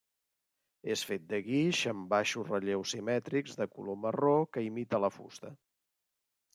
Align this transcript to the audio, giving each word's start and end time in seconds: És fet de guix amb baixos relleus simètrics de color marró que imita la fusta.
És 0.93 1.03
fet 1.09 1.27
de 1.33 1.39
guix 1.49 1.83
amb 1.91 2.09
baixos 2.15 2.49
relleus 2.53 2.97
simètrics 2.97 3.57
de 3.63 3.71
color 3.77 4.03
marró 4.09 4.35
que 4.57 4.69
imita 4.73 5.07
la 5.07 5.15
fusta. 5.21 5.57